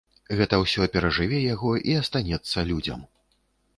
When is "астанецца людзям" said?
2.01-3.09